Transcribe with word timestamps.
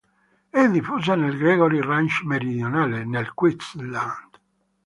È 0.49 0.67
diffusa 0.67 1.13
nel 1.13 1.37
Gregory 1.37 1.79
Range 1.79 2.23
meridionale, 2.25 3.05
nel 3.05 3.33
Queensland. 3.35 4.31